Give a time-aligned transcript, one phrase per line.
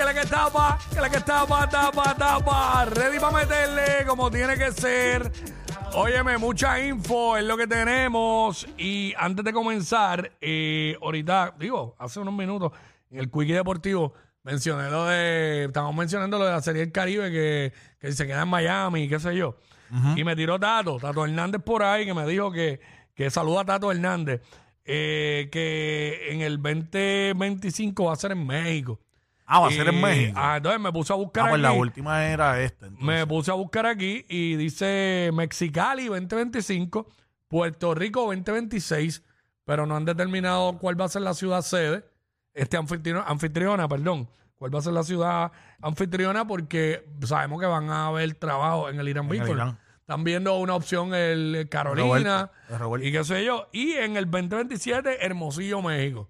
[0.00, 2.86] que la que tapa, que la que tapa, tapa, tapa.
[2.86, 5.30] Ready para meterle como tiene que ser.
[5.92, 8.66] Óyeme, mucha info es lo que tenemos.
[8.78, 12.72] Y antes de comenzar, eh, ahorita, digo, hace unos minutos,
[13.10, 15.64] en el Quickie Deportivo, mencioné lo de.
[15.64, 19.20] Estamos mencionando lo de la Serie del Caribe que, que se queda en Miami, qué
[19.20, 19.58] sé yo.
[20.16, 22.80] Y me tiró Tato, Tato Hernández por ahí, que me dijo que,
[23.14, 24.40] que saluda a Tato Hernández,
[24.86, 28.98] eh, que en el 2025 va a ser en México.
[29.52, 30.38] Ah, va a ser en Y, México.
[30.40, 31.78] ah, entonces me puse a buscar Ah, pues la aquí.
[31.78, 32.86] última era esta.
[32.86, 33.04] entonces.
[33.06, 37.08] Me puse a buscar aquí y dice Mexicali 2025,
[37.48, 39.24] Puerto Rico 2026,
[39.64, 42.04] pero no han determinado cuál va a ser la ciudad sede,
[42.54, 45.50] este anfitriona, anfitriona, perdón, cuál va a ser la ciudad
[45.82, 49.56] anfitriona porque sabemos que van a haber trabajo en el Irán En el Beacon.
[49.56, 49.78] Irán.
[50.00, 53.06] Están viendo una opción el Carolina Roberto, el Roberto.
[53.06, 53.68] y qué sé yo.
[53.72, 56.28] Y en el 2027, Hermosillo, México.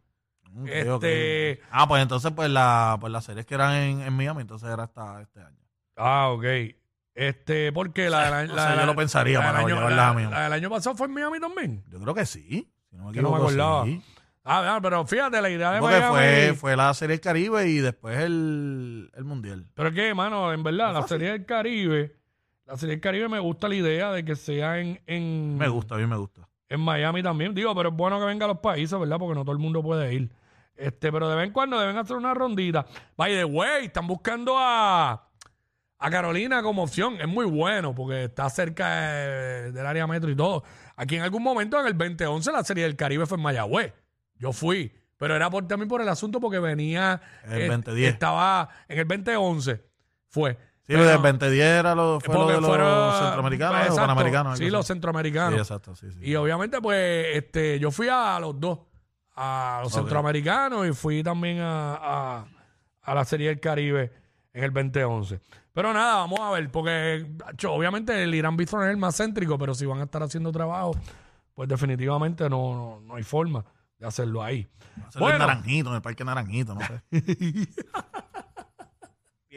[0.56, 1.66] Ok, este- ok.
[1.70, 4.84] Ah, pues entonces, pues, la, pues las series que eran en, en Miami, entonces era
[4.84, 5.58] hasta este año.
[5.96, 6.44] Ah, ok.
[7.14, 10.32] Este, porque la, la, la- yo la- lo pensaría para año, llevarlas la- a Miami.
[10.32, 11.84] la del año pasado fue en Miami también.
[11.88, 12.70] Yo creo que sí.
[12.90, 13.84] Si no me Que no me equivoco, acordaba.
[13.84, 14.02] sí.
[14.42, 16.14] Ah, ah, pero fíjate, la idea de Porque Miami.
[16.16, 19.66] fue, fue la serie del Caribe y después el, el Mundial.
[19.74, 22.16] Pero es que, mano, en verdad, la serie del Caribe,
[22.66, 25.96] la serie del Caribe me gusta la idea de que sea en, en, Me gusta,
[25.96, 26.48] a mí me gusta.
[26.70, 27.54] en Miami también.
[27.54, 29.18] Digo, pero es bueno que venga a los países, ¿verdad?
[29.18, 30.30] Porque no todo el mundo puede ir.
[30.80, 32.86] Este, pero de vez en cuando deben hacer una rondita.
[33.16, 35.28] By the way, están buscando a,
[35.98, 37.20] a Carolina como opción.
[37.20, 40.64] Es muy bueno porque está cerca de- del área metro y todo.
[40.96, 43.92] Aquí en algún momento, en el 2011, la serie del Caribe fue en Mayagüez.
[44.36, 44.92] Yo fui.
[45.18, 47.20] Pero era por, también por el asunto porque venía...
[47.44, 48.12] El eh, 2010.
[48.14, 49.84] Estaba en el 2011.
[50.28, 50.54] Fue.
[50.54, 54.00] Sí, Pero- el 2010 era lo, fue lo porque de los fueron- centroamericanos o exacto,
[54.00, 54.58] panamericanos.
[54.58, 55.54] Sí, los centroamericanos.
[55.54, 56.18] Sí, exacto, sí, sí.
[56.22, 58.78] Y obviamente, pues, este, yo fui a los dos,
[59.36, 62.46] a los centroamericanos y fui también a, a-
[63.02, 64.12] a la Serie del Caribe
[64.52, 65.40] en el 2011.
[65.72, 67.26] Pero nada, vamos a ver, porque
[67.66, 70.92] obviamente el Irán Bistro es el más céntrico, pero si van a estar haciendo trabajo,
[71.54, 73.64] pues definitivamente no, no, no hay forma
[73.98, 74.68] de hacerlo ahí.
[75.06, 77.02] Hacerlo en Naranjito, en el Parque Naranjito, no sé.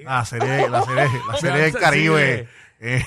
[0.04, 1.74] la serie, la serie, la serie del.
[1.74, 2.48] Caribe.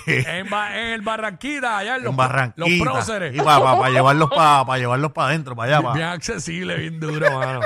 [0.06, 2.82] En, Ba- en el Barranquita, allá en los, en Barranquita.
[2.84, 3.34] próceres.
[3.34, 5.86] Y para llevarlos para llevarlos para adentro, para allá.
[5.86, 5.92] pa.
[5.94, 7.60] Bien accesible, bien duro, mano.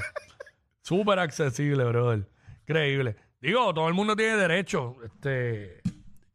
[0.82, 2.28] Súper accesible, brother.
[2.62, 3.16] Increíble.
[3.40, 4.96] Digo, todo el mundo tiene derecho.
[5.04, 5.80] Este,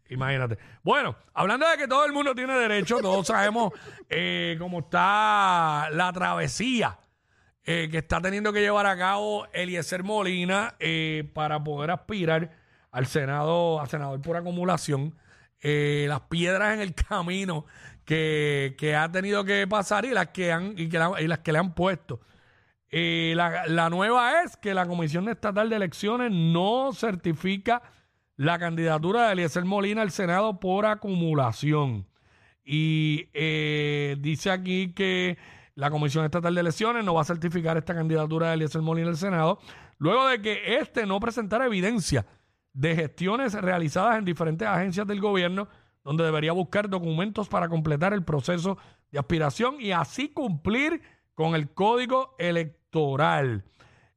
[0.09, 0.57] imagínate.
[0.83, 3.73] Bueno, hablando de que todo el mundo tiene derecho, todos sabemos
[4.09, 6.97] eh, cómo está la travesía
[7.65, 12.51] eh, que está teniendo que llevar a cabo Eliezer Molina eh, para poder aspirar
[12.91, 15.15] al Senado, a senador por acumulación.
[15.67, 17.65] Eh, las piedras en el camino
[18.05, 20.87] que, que ha tenido que pasar y las que, han, y
[21.27, 22.21] las que le han puesto.
[22.91, 27.81] Eh, la, la nueva es que la Comisión Estatal de Elecciones no certifica
[28.37, 32.05] la candidatura de Eliezer Molina al Senado por acumulación.
[32.63, 35.39] Y eh, dice aquí que
[35.73, 39.17] la Comisión Estatal de Elecciones no va a certificar esta candidatura de Eliezer Molina al
[39.17, 39.57] Senado,
[39.97, 42.27] luego de que éste no presentara evidencia
[42.75, 45.67] de gestiones realizadas en diferentes agencias del gobierno,
[46.03, 48.77] donde debería buscar documentos para completar el proceso
[49.11, 51.01] de aspiración y así cumplir
[51.33, 53.63] con el código electoral.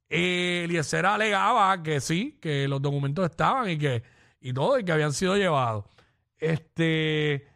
[0.09, 4.03] Eliezer alegaba que sí, que los documentos estaban y que
[4.41, 5.85] y todo, y que habían sido llevados.
[6.39, 7.47] Este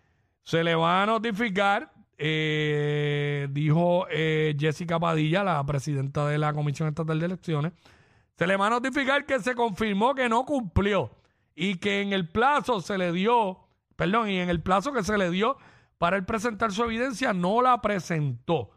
[0.42, 6.88] se le va a notificar, eh, dijo eh, Jessica Padilla, la presidenta de la Comisión
[6.88, 7.72] Estatal de Elecciones,
[8.36, 11.10] se le va a notificar que se confirmó que no cumplió
[11.54, 15.18] y que en el plazo se le dio, perdón, y en el plazo que se
[15.18, 15.56] le dio
[15.98, 18.70] para él presentar su evidencia no la presentó.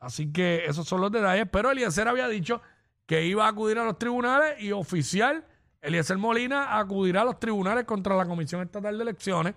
[0.00, 1.46] Así que esos son los detalles.
[1.50, 2.60] Pero Eliezer había dicho
[3.06, 5.46] que iba a acudir a los tribunales y oficial,
[5.80, 9.54] Eliezer Molina acudirá a los tribunales contra la Comisión Estatal de Elecciones.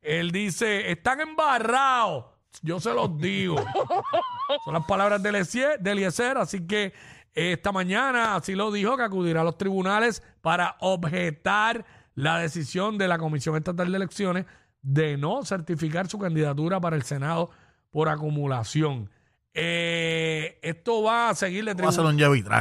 [0.00, 2.26] Él dice, están embarrados.
[2.62, 3.56] Yo se los digo.
[4.64, 6.94] Son las palabras de Eliezer, de Eliezer, así que
[7.34, 13.08] esta mañana así lo dijo, que acudirá a los tribunales para objetar la decisión de
[13.08, 14.46] la Comisión Estatal de Elecciones
[14.82, 17.50] de no certificar su candidatura para el Senado
[17.90, 19.10] por acumulación.
[19.52, 22.16] Eh, esto va a seguir de Va a un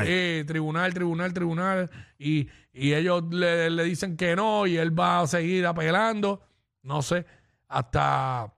[0.05, 1.89] eh, tribunal, tribunal, tribunal,
[2.19, 6.41] y, y ellos le, le dicen que no, y él va a seguir apelando,
[6.83, 7.25] no sé,
[7.67, 8.53] hasta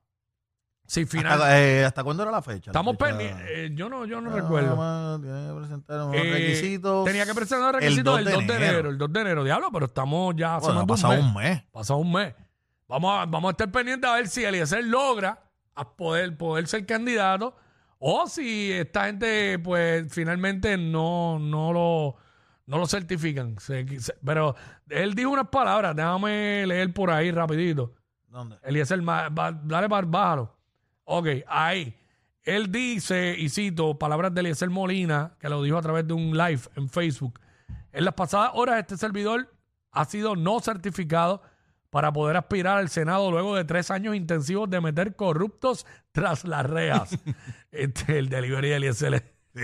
[0.86, 1.34] si final.
[1.34, 2.72] ¿Hasta, eh, ¿Hasta cuándo era la fecha?
[2.72, 4.76] La Estamos fecha- pendientes, eh, yo no, yo no recuerdo.
[4.76, 7.06] más, Tiene que presentar unos Eh, requisitos.
[7.06, 8.90] Tenía que presentar los requisitos el el 2 de enero.
[8.90, 11.34] el 2 de enero, diablo, pero estamos ya Bueno, ha de un pasado mes.
[11.36, 11.64] mes.
[11.72, 12.34] Pasado un mes.
[12.88, 15.40] Vamos a, vamos a estar pendientes a ver si Eliezer logra
[15.74, 17.56] a poder, poder ser candidato
[17.98, 22.16] o si esta gente, pues, finalmente no, no lo
[22.68, 23.58] no lo certifican.
[23.60, 24.56] Se- se- pero
[24.90, 27.94] él dijo unas palabras, déjame leer por ahí rapidito.
[28.28, 28.58] ¿Dónde?
[28.64, 29.30] Eliezer, ba-
[29.64, 30.55] dale para bájalo.
[31.06, 31.96] Ok, ahí.
[32.44, 36.38] Él dice, y cito palabras de Eliezer Molina, que lo dijo a través de un
[36.38, 37.40] live en Facebook.
[37.92, 39.52] En las pasadas horas, este servidor
[39.92, 41.42] ha sido no certificado
[41.90, 46.66] para poder aspirar al Senado luego de tres años intensivos de meter corruptos tras las
[46.66, 47.18] rejas.
[47.72, 49.34] este, el delivery de Eliezer.
[49.56, 49.62] Sí,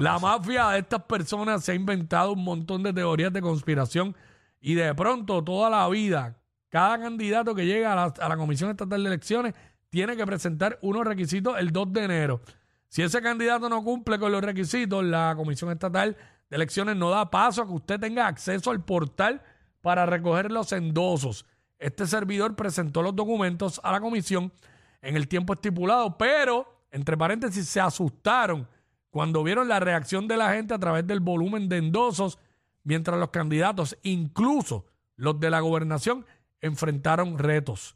[0.00, 0.18] La cosa.
[0.18, 4.16] mafia de estas personas se ha inventado un montón de teorías de conspiración
[4.58, 6.38] y de pronto toda la vida,
[6.70, 9.54] cada candidato que llega a la, a la Comisión Estatal de Elecciones
[9.96, 12.42] tiene que presentar unos requisitos el 2 de enero.
[12.86, 16.18] Si ese candidato no cumple con los requisitos, la Comisión Estatal
[16.50, 19.42] de Elecciones no da paso a que usted tenga acceso al portal
[19.80, 21.46] para recoger los endosos.
[21.78, 24.52] Este servidor presentó los documentos a la comisión
[25.00, 28.68] en el tiempo estipulado, pero, entre paréntesis, se asustaron
[29.08, 32.38] cuando vieron la reacción de la gente a través del volumen de endosos,
[32.84, 34.84] mientras los candidatos, incluso
[35.14, 36.26] los de la gobernación,
[36.60, 37.95] enfrentaron retos.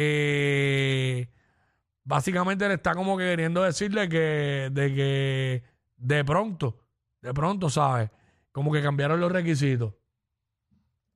[0.00, 1.28] Eh,
[2.04, 5.62] básicamente le está como que queriendo decirle que de que
[5.96, 6.84] de pronto,
[7.20, 8.10] de pronto, ¿sabes?
[8.52, 9.92] Como que cambiaron los requisitos.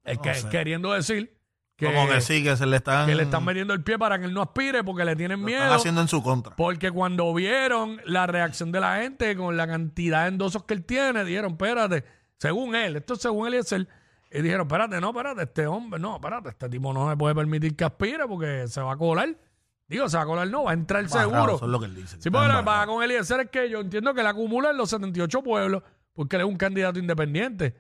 [0.05, 0.49] Es No que, sé.
[0.49, 1.39] queriendo decir
[1.77, 4.19] que, Como que sí, que se le están, que le están metiendo el pie para
[4.19, 5.63] que él no aspire porque le tienen lo miedo.
[5.63, 6.57] están haciendo en su contra.
[6.57, 10.85] Porque cuando vieron la reacción de la gente con la cantidad de endosos que él
[10.85, 12.05] tiene, dijeron, espérate,
[12.39, 13.89] según él, esto es según él y es él,
[14.33, 17.77] y dijeron, espérate, no, espérate, este hombre, no, espérate, este tipo no se puede permitir
[17.77, 19.37] que aspire porque se va a colar.
[19.87, 21.57] Digo, se va a colar, no, va a entrar Embarrado, seguro.
[21.57, 22.17] Eso es lo que él dice.
[22.19, 22.65] Sí, porque Embarrado.
[22.65, 25.83] pasa con Eliezer es que yo entiendo que él acumula en los 78 pueblos
[26.15, 27.77] porque él es un candidato independiente.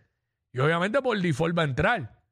[0.53, 2.23] Y obviamente por default va a entrar.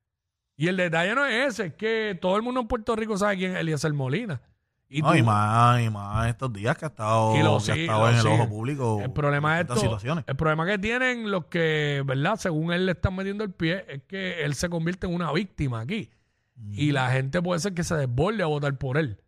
[0.56, 3.38] Y el detalle no es ese, es que todo el mundo en Puerto Rico sabe
[3.38, 4.42] quién es Eliezer Molina.
[4.92, 7.56] Y No, tú- y más, y más estos días que ha estado, Y lo que
[7.56, 9.00] ha sigue, estado en el ojo público.
[9.02, 10.24] El problema es estas esto, situaciones.
[10.26, 12.34] el problema que tienen los que, ¿verdad?
[12.36, 15.80] Según él le están metiendo el pie, es que él se convierte en una víctima
[15.80, 16.10] aquí.
[16.72, 19.18] Y la gente puede ser que se desborde a votar por él.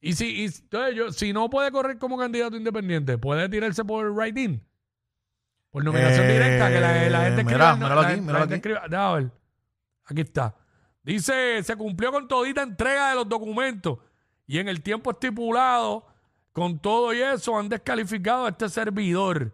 [0.00, 4.10] Y si, y, entonces yo, si no puede correr como candidato independiente, puede tirarse por
[4.10, 4.60] write-in.
[5.70, 8.60] Por nominación Eh, directa, que la, la gente mira, no, míralo aquí, míralo aquí.
[8.88, 9.30] déjame ver.
[10.06, 10.54] Aquí está.
[11.04, 13.98] Dice, se cumplió con todita entrega de los documentos
[14.52, 16.04] y en el tiempo estipulado,
[16.52, 19.52] con todo y eso, han descalificado a este servidor.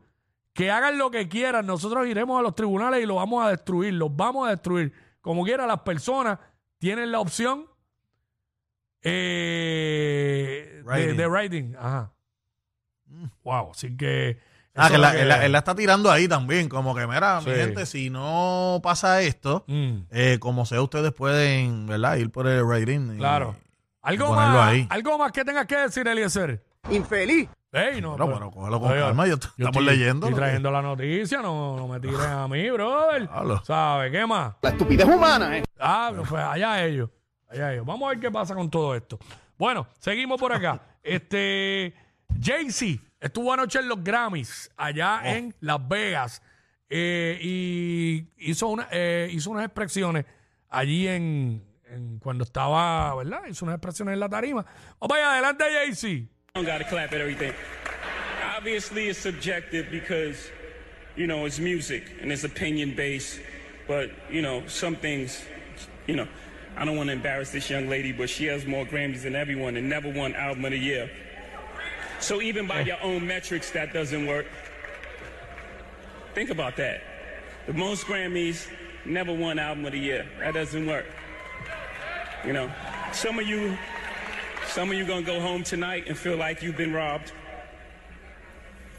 [0.52, 3.94] Que hagan lo que quieran, nosotros iremos a los tribunales y lo vamos a destruir,
[3.94, 4.92] los vamos a destruir.
[5.20, 6.40] Como quiera, las personas
[6.78, 7.66] tienen la opción
[9.02, 11.16] eh, de, Writing.
[11.16, 11.74] de writing.
[11.78, 12.12] Ajá.
[13.44, 14.38] Wow, así que...
[14.74, 17.50] Ah, que, la, él, la- él la está tirando ahí también, como que, mira, Sí.
[17.50, 19.96] mi gente, si no pasa esto, Mm.
[20.10, 22.16] eh, como sea, ustedes pueden, ¿verdad?
[22.16, 23.16] Ir por el rating.
[23.16, 23.56] Claro.
[24.02, 24.86] Algo ponerlo más, ahí.
[24.90, 26.64] algo más que tengas que decir, Eliezer.
[26.90, 27.48] Infeliz.
[27.70, 30.26] Ey, no, Pero, pero cógelo con Oye, calma, yo, yo estamos estoy- leyendo.
[30.26, 33.28] Estoy lo que- trayendo la noticia, no, no me tiren a mí, brother.
[33.30, 33.62] Hablo.
[33.64, 34.54] ¿Sabes qué más?
[34.62, 35.64] La estupidez humana, ¿eh?
[35.78, 37.10] Ah, pues allá ellos.
[37.50, 37.84] Allá ellos.
[37.84, 39.18] Vamos a ver qué pasa con todo esto.
[39.58, 40.80] Bueno, seguimos por acá.
[41.02, 41.94] este
[42.40, 46.40] Jay-Z estuvo anoche en los Grammys, allá en Las Vegas.
[46.88, 50.24] eh, y hizo, una, eh, hizo unas expresiones
[50.70, 53.46] allí en, en cuando estaba, ¿verdad?
[53.48, 54.64] Hizo unas expresiones en la tarima.
[55.00, 56.28] Vamos allá, adelante, Jay-Z.
[56.54, 57.52] don't gotta clap at everything.
[58.56, 60.50] Obviously, it's subjective because,
[61.16, 63.40] you know, it's music and it's opinion based.
[63.86, 65.44] But, you know, some things,
[66.06, 66.26] you know,
[66.76, 69.76] I don't want to embarrass this young lady, but she has more Grammys than everyone
[69.76, 71.10] and never won Album of the Year.
[72.20, 74.46] So even by your own metrics, that doesn't work.
[76.34, 77.02] Think about that.
[77.66, 78.68] The most Grammys,
[79.04, 80.26] never won Album of the Year.
[80.40, 81.06] That doesn't work.
[82.44, 82.70] You know,
[83.12, 83.76] some of you
[84.68, 87.32] some of you gonna go home tonight and feel like you've been robbed.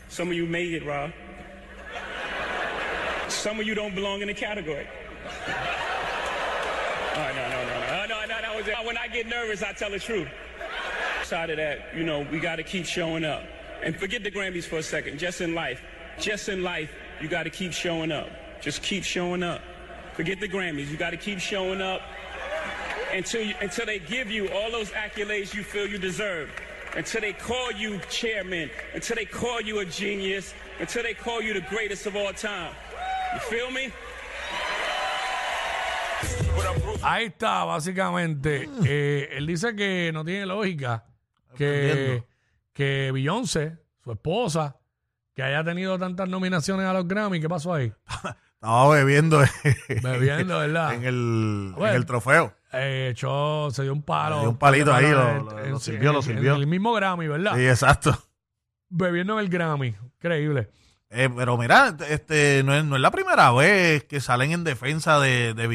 [0.10, 1.14] Some of you may get robbed.
[3.28, 4.88] Some of you don't belong in the category.
[7.16, 8.76] Oh, no, no, no, no, oh, no, no, that was it.
[8.86, 10.28] When I get nervous, I tell the truth.
[11.24, 13.44] Side of that, you know, we gotta keep showing up.
[13.84, 15.82] And forget the Grammys for a second, just in life.
[16.20, 16.92] Just in life,
[17.22, 18.30] you gotta keep showing up.
[18.62, 19.62] Just keep showing up.
[20.14, 22.02] Forget the Grammys, you gotta keep showing up
[23.14, 26.50] until you, until they give you all those accolades you feel you deserve,
[26.96, 31.54] until they call you chairman, until they call you a genius, until they call you
[31.54, 32.74] the greatest of all time.
[33.34, 33.92] You feel me?
[37.02, 38.70] Ahí está, básicamente.
[38.86, 41.06] Eh, él dice que no tiene lógica
[41.56, 42.24] que,
[42.74, 44.76] que Beyoncé, su esposa,
[45.34, 47.94] que haya tenido tantas nominaciones a los Grammy, ¿qué pasó ahí?
[48.62, 49.40] Estaba bebiendo
[50.04, 50.94] Bebiendo, ¿verdad?
[50.94, 51.90] en, el, Bueno.
[51.92, 52.54] en el trofeo.
[52.74, 54.36] Eh, echó, se dio un palo.
[54.36, 56.56] Le dio un palito ahí, lo- en- lo- en- lo sirvió, en- lo sirvió.
[56.56, 57.56] En el mismo Grammy, ¿verdad?
[57.56, 58.22] Sí, exacto.
[58.90, 59.96] Bebiendo en el Grammy.
[60.18, 60.70] Increíble.
[61.10, 65.20] Eh, pero mira, este no es, no es la primera vez que salen en defensa
[65.20, 65.68] de, de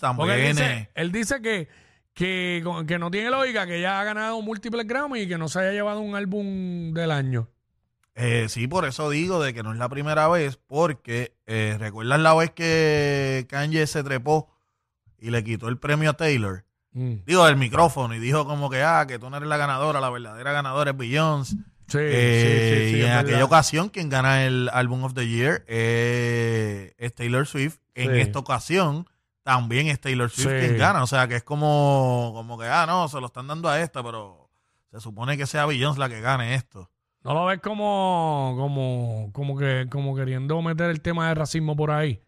[0.00, 0.30] también.
[0.40, 1.68] él dice, él dice que,
[2.12, 5.60] que, que no tiene lógica, que ella ha ganado múltiples Grammy y que no se
[5.60, 7.48] haya llevado un álbum del año.
[8.14, 12.20] Eh, sí, por eso digo de que no es la primera vez, porque eh, ¿recuerdas
[12.20, 14.50] la vez que Kanye se trepó
[15.18, 16.64] y le quitó el premio a Taylor?
[16.92, 17.24] Mm.
[17.24, 20.10] Digo, el micrófono y dijo como que, ah, que tú no eres la ganadora, la
[20.10, 21.56] verdadera ganadora es Beyoncé.
[21.88, 23.18] Sí, Eh, sí, sí, sí, y en verdad.
[23.20, 27.78] aquella ocasión, quien gana el Album of the Year eh, es Taylor Swift.
[27.94, 28.20] En Sí.
[28.20, 29.06] esta ocasión,
[29.42, 30.58] también es Taylor Swift Sí.
[30.66, 31.02] quien gana.
[31.02, 34.02] O sea, que es como, como que, ah, no, se lo están dando a esta,
[34.02, 34.50] pero
[34.90, 36.90] se supone que sea Beyoncé la que gane esto.
[37.24, 41.90] No lo ves como, como, como que, como queriendo meter el tema de racismo por
[41.90, 42.20] ahí.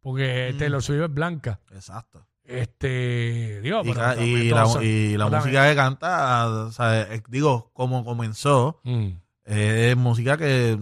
[0.00, 0.58] Porque Mm.
[0.58, 1.60] Taylor Swift es blanca.
[1.72, 2.26] Exacto.
[2.44, 6.48] Este, digo, Y, pero ca- y también la, todos- y la pero música que canta,
[6.48, 9.08] o sea, eh, digo, como comenzó, Mm.
[9.44, 10.76] es música que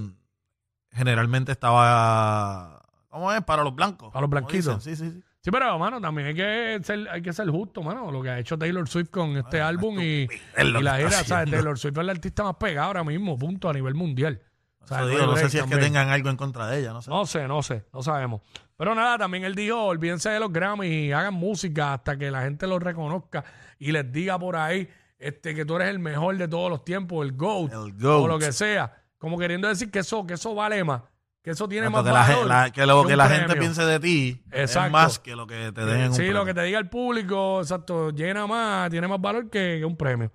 [0.93, 3.43] generalmente estaba, ¿cómo es?
[3.43, 4.11] Para los blancos.
[4.13, 4.85] Para los como blanquitos.
[4.85, 4.97] dicen.
[4.97, 5.25] Sí, sí, sí.
[5.43, 8.11] Sí, pero, mano, también hay que ser, hay que ser justo, mano.
[8.11, 11.51] Lo que ha hecho Taylor Swift con este álbum y, la gira, ¿sabes?
[11.51, 14.43] Taylor Swift es la artista más pegada ahora mismo, punto, a nivel mundial.
[14.83, 16.81] O sea, no digo, hay no sé si es que tengan algo en contra de
[16.81, 17.11] ella, no sé.
[17.11, 18.43] No sé, no sé, no sabemos.
[18.77, 22.43] Pero nada, también él dijo, olvídense de los Grammys y hagan música hasta que la
[22.43, 23.45] gente los reconozca
[23.79, 27.25] y les diga por ahí este, que tú eres el mejor de todos los tiempos,
[27.25, 28.25] el GOAT, El GOAT.
[28.25, 29.05] o lo que sea.
[29.19, 31.03] Como queriendo decir que eso, que eso vale más,
[31.43, 33.57] que eso tiene Tanto más que, la, valor gen- la- que lo que la gente
[33.57, 34.87] piense de ti Exacto.
[34.87, 36.89] es más que lo que te den en un Sí, lo que te diga el
[36.89, 40.31] público, exacto, llena más, tiene más valor que, que un premio.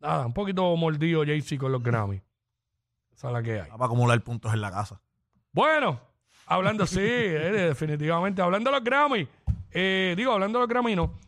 [0.00, 2.22] Nada, un poquito mordido Jay-Z con los Grammys.
[3.14, 3.70] Esa es la que hay.
[3.70, 5.00] Para acumular puntos en la casa.
[5.52, 6.00] Bueno,
[6.46, 8.40] hablando, sí, eh, definitivamente.
[8.42, 9.26] Hablando de los Grammy,
[9.72, 11.18] eh, digo, hablando de los Grammy, no.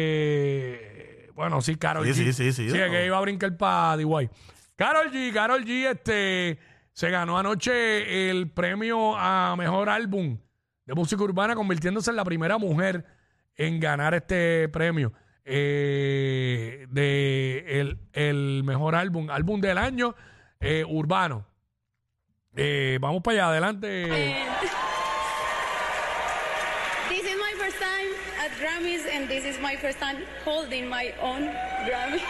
[0.00, 2.14] Eh, bueno, sí, Carol Sí, G.
[2.26, 2.70] sí, sí, sí.
[2.70, 4.28] Sí, que iba a brincar para DY.
[4.76, 6.58] Carol G, Carol G, este,
[6.92, 10.38] se ganó anoche el premio a mejor álbum
[10.86, 13.04] de música urbana, convirtiéndose en la primera mujer
[13.56, 15.12] en ganar este premio
[15.44, 20.14] eh, de el, el mejor álbum, álbum del año
[20.60, 21.46] eh, urbano.
[22.56, 24.06] Eh, vamos para allá, adelante.
[27.08, 31.12] This is my first time at Grammys, and this is my first time holding my
[31.22, 31.48] own
[31.86, 32.20] Grammy.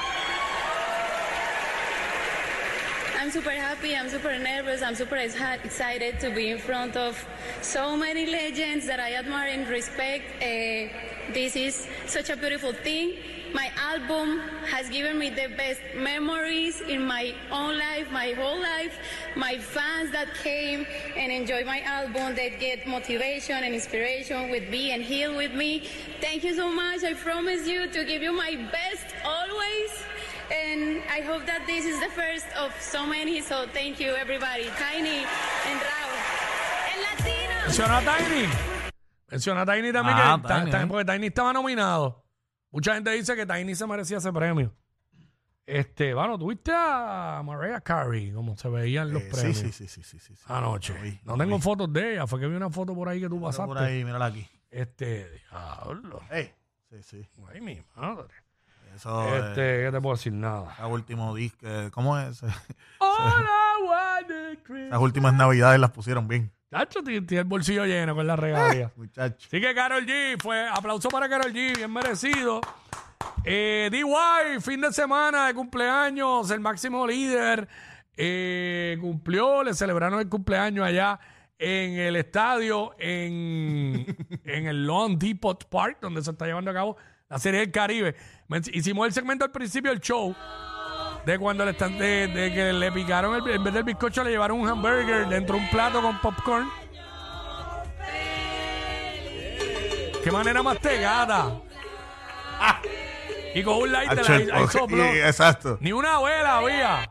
[3.20, 7.22] I'm super happy, I'm super nervous, I'm super ex- excited to be in front of
[7.60, 10.24] so many legends that I admire and respect.
[10.36, 10.88] Uh,
[11.34, 13.18] this is such a beautiful thing.
[13.52, 18.98] My album has given me the best memories in my own life, my whole life.
[19.36, 24.92] My fans that came and enjoy my album, that get motivation and inspiration with me
[24.92, 25.90] and heal with me.
[26.22, 27.04] Thank you so much.
[27.04, 30.04] I promise you to give you my best always.
[30.50, 33.40] And I hope that this is the first of so many.
[33.40, 34.64] So thank you, everybody.
[34.78, 35.18] Tiny
[35.68, 36.16] and Raúl.
[36.94, 37.54] El Latino.
[37.66, 38.48] Menciona a Tiny.
[39.30, 40.86] Menciona a Tiny también, Ah, que ta- Tiny, ta- eh.
[40.88, 42.24] porque Tiny estaba nominado.
[42.72, 44.74] Mucha gente dice que Tiny se merecía ese premio.
[45.66, 50.02] Este, bueno, tuviste a Mariah Carey, como se veían los Eh, premios sí, sí, sí,
[50.02, 50.94] sí, sí, sí, anoche.
[50.94, 51.62] Lo vi, no lo tengo vi.
[51.62, 53.66] fotos de ella, fue que vi una foto por ahí que tú pasaste.
[53.68, 54.44] Por ahí, mírala aquí.
[54.68, 56.22] Este, diablo.
[56.28, 56.52] Ey,
[56.90, 57.24] sí, sí.
[57.52, 58.34] Ay, mi madre.
[59.00, 60.32] Eso Este, es ¿qué te puedo decir?
[60.32, 60.76] Nada.
[60.78, 61.66] el último disco.
[61.92, 62.42] ¿Cómo es?
[64.90, 66.52] Las últimas navidades las pusieron bien.
[66.68, 68.92] Tacho, tiene el bolsillo lleno con la regalia.
[68.96, 69.46] Muchachos.
[69.48, 72.60] Así que Carol G, fue aplauso para Carol G, bien merecido.
[73.44, 77.68] Eh, DY, fin de semana de cumpleaños, el máximo líder,
[78.16, 81.18] eh, cumplió, le celebraron el cumpleaños allá
[81.58, 84.06] en el estadio, en,
[84.44, 86.96] en el Long Depot Park, donde se está llevando a cabo
[87.30, 88.14] la Serie del Caribe.
[88.72, 90.34] Hicimos el segmento al principio del show,
[91.24, 94.30] de cuando le están, de, de que le picaron, el, en vez del bizcocho le
[94.30, 96.68] llevaron un hamburger dentro de un plato con popcorn.
[100.22, 101.60] Qué manera más tegada.
[103.54, 105.04] Y con un light de la ahí- ahí sopló.
[105.14, 105.78] Y- Exacto.
[105.80, 107.10] Ni una vela había.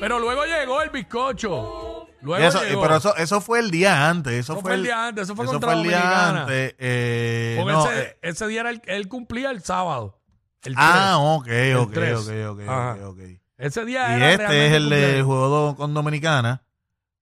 [0.00, 1.87] Pero luego llegó el bizcocho.
[2.28, 2.82] Luego Eso, llegó.
[2.82, 4.32] pero eso, eso fue el día antes.
[4.34, 6.40] Eso, fue el día antes, eso fue contra el día Dominicana.
[6.42, 6.74] antes.
[6.78, 10.20] eh, Porque no, ese, eh, ese día era el, él cumplía el sábado.
[10.64, 12.96] El ah, ok, ok, ok, ok, Ajá.
[13.00, 13.18] ok, ok.
[13.56, 15.26] Ese día Y era este es el de cumpleaños.
[15.26, 16.62] juego con Dominicana,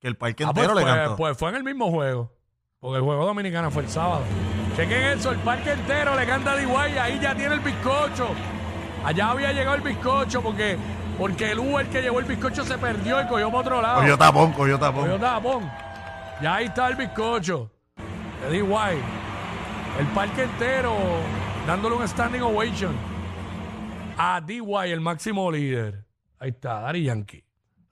[0.00, 1.16] que el parque Ah, pues, entero le fue, cantó.
[1.16, 2.32] pues fue en el mismo juego.
[2.80, 4.22] Porque el juego dominicano fue el sábado.
[4.76, 6.66] Chequen eso, el parque entero le canta a DY,
[6.98, 8.28] ahí ya tiene el bizcocho.
[9.04, 10.76] Allá había llegado el bizcocho porque,
[11.18, 13.96] porque el Uber que llevó el bizcocho se perdió y cogió para otro lado.
[14.00, 15.02] Cogió tapón, cogió tapón.
[15.04, 15.70] Cogió tapón.
[16.42, 17.70] Ya ahí está el bizcocho.
[18.42, 18.62] De DY.
[19.98, 20.94] El parque entero
[21.66, 22.94] dándole un standing ovation
[24.18, 26.04] a DY, el máximo líder.
[26.38, 27.44] Ahí está, Dari Yankee.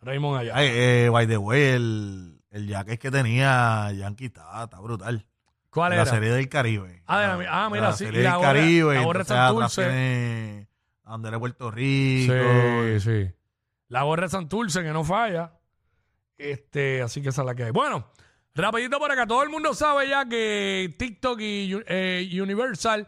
[0.03, 0.53] Raymond allá.
[0.55, 5.27] Ay, eh, by the way, el, el jacket que tenía Yankee está, está brutal.
[5.71, 6.05] ¿Cuál De era?
[6.05, 7.03] la serie del Caribe.
[7.07, 8.95] Ah, la- ah, mira, sí, serie y la del Caribe.
[8.95, 9.83] la gorra de entonces Santurce.
[9.83, 10.69] tiene
[11.19, 12.33] de Puerto Rico.
[12.33, 13.31] Sí, sí.
[13.89, 15.53] La gorra de Santurce que no falla.
[16.37, 17.71] Este, así que esa es la que hay.
[17.71, 18.11] Bueno,
[18.55, 19.27] rapidito por acá.
[19.27, 23.07] Todo el mundo sabe ya que TikTok y eh, Universal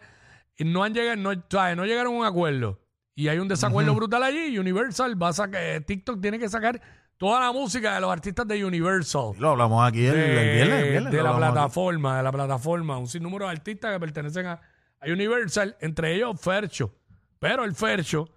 [0.59, 2.81] no han llegado, no, no llegaron a un acuerdo.
[3.15, 4.59] Y hay un desacuerdo brutal allí.
[4.59, 6.81] Universal va a sacar, TikTok tiene que sacar
[7.17, 9.33] toda la música de los artistas de Universal.
[9.39, 10.83] Lo hablamos aquí el, el de, viernes.
[10.83, 11.39] el viernes de la aquí.
[11.39, 14.61] plataforma, de la plataforma, un sinnúmero de artistas que pertenecen a,
[15.01, 16.95] a Universal, entre ellos Fercho.
[17.39, 18.29] Pero el Fercho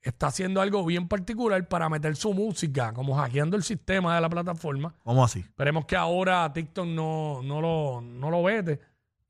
[0.00, 4.28] está haciendo algo bien particular para meter su música, como hackeando el sistema de la
[4.28, 4.94] plataforma.
[5.04, 5.40] ¿Cómo así?
[5.40, 8.80] Esperemos que ahora TikTok no, no, lo, no lo vete,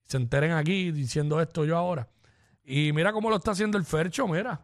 [0.04, 2.08] se enteren aquí diciendo esto yo ahora.
[2.64, 4.60] Y mira cómo lo está haciendo el Fercho, mira.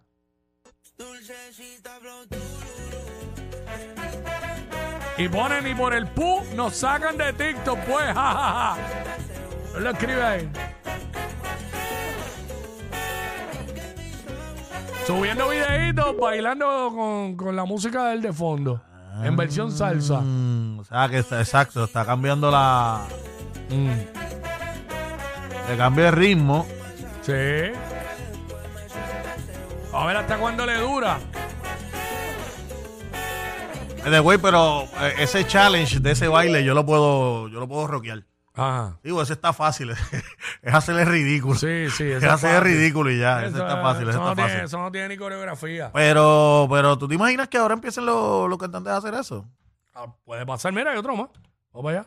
[5.16, 8.76] Y ponen y por el pu nos sacan de TikTok, pues, jajaja.
[9.76, 10.50] Él lo escribe ahí.
[15.06, 18.80] Subiendo videitos, bailando con, con la música de él de fondo.
[19.22, 20.20] En versión salsa.
[20.20, 23.06] Mm, o sea que está exacto, está cambiando la.
[23.70, 23.90] Mm,
[25.70, 26.66] Le cambia el ritmo.
[27.22, 27.32] sí.
[29.92, 31.18] A ver hasta cuándo le dura.
[34.10, 37.86] De güey, pero eh, ese challenge de ese baile yo lo puedo, yo lo puedo
[37.86, 38.24] rockear.
[38.54, 38.98] Ajá.
[39.04, 39.92] Digo, ese está fácil.
[40.64, 41.54] es hacerle ridículo.
[41.56, 42.04] Sí, sí.
[42.10, 43.44] es hacerle ridículo y ya.
[43.44, 44.64] Eso- está fácil, eso está no tiene- fácil.
[44.64, 45.90] eso no tiene ni coreografía.
[45.92, 49.46] Pero, pero, ¿tú te imaginas que ahora empiecen los, los cantantes a hacer eso?
[49.94, 51.28] Ah, puede pasar, mira, hay otro más.
[51.72, 52.06] Vamos para allá.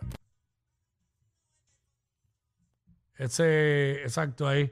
[3.18, 4.72] Ese, exacto, ahí.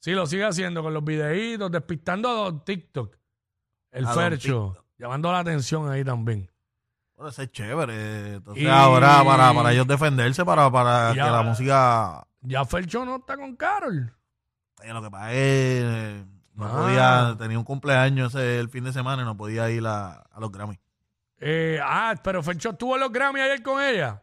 [0.00, 3.16] Sí, lo sigue haciendo con los videitos, despistando a TikTok.
[3.90, 4.68] El A Fercho.
[4.74, 4.84] TikTok.
[4.98, 6.50] Llamando la atención ahí también.
[7.16, 8.34] Bueno, ese es chévere.
[8.36, 12.26] Entonces Y- ahora para, para ellos defenderse, para, para que ahora- la música...
[12.44, 14.12] Ya Fercho no está con Carol.
[14.82, 15.38] eh, lo que pasa es
[15.84, 16.24] eh,
[16.54, 16.82] no Ah.
[16.82, 20.40] podía, tenía un cumpleaños ese, el fin de semana y no podía ir a, a
[20.40, 20.78] los Grammy.
[21.40, 24.22] Eh, ah, pero Fercho estuvo en los Grammy ayer con ella.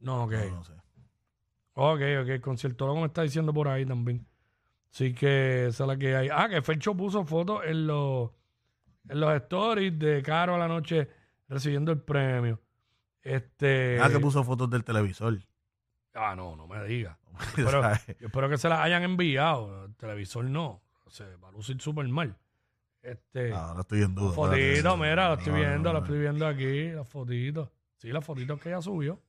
[0.00, 0.32] No, ok.
[0.32, 0.72] No, no sé.
[1.74, 2.28] Ok, ok.
[2.28, 4.26] El conciertólogo me está diciendo por ahí también.
[4.92, 6.28] Así que esa es la que hay.
[6.32, 8.30] Ah, que Fercho puso fotos en los,
[9.08, 11.08] en los stories de Caro a la noche
[11.48, 12.60] recibiendo el premio.
[13.22, 14.00] Este.
[14.00, 15.38] Ah, que puso fotos del televisor.
[16.14, 17.16] Ah, no, no me digas.
[17.56, 19.84] Yo espero que se las hayan enviado.
[19.86, 20.82] El televisor no.
[21.08, 22.36] Se va a lucir súper mal.
[23.02, 23.52] Este.
[23.52, 24.32] ahora estoy en duda.
[24.34, 26.04] Fotito, mira, la estoy No, no, viendo, la no.
[26.04, 27.68] estoy viendo aquí, las fotitos.
[27.98, 29.20] Sí, las fotitos que ella subió.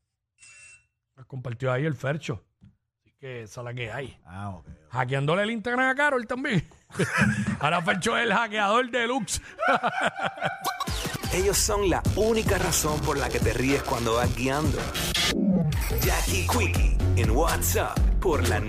[1.15, 2.43] Las compartió ahí el Fercho.
[2.99, 4.19] Así que esa es la que hay.
[4.25, 4.67] Ah, ok.
[4.89, 6.67] Hackeándole el Instagram a Carol también.
[7.59, 9.41] Ahora Fercho es el hackeador deluxe.
[11.33, 14.77] Ellos son la única razón por la que te ríes cuando vas guiando.
[16.01, 16.96] Jackie Quickie
[17.37, 18.59] WhatsApp por la